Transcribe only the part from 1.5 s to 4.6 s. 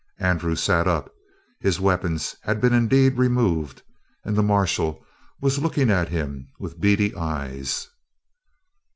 His weapons had been indeed removed, and the